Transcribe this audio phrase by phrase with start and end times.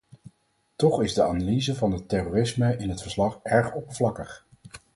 [0.75, 4.45] Toch is de analyse van het terrorisme in het verslag erg oppervlakkig.